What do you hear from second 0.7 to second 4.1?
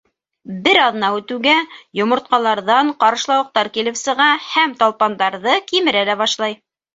аҙна үтеүгә, йомортҡаларҙан ҡарышлауыҡтар килеп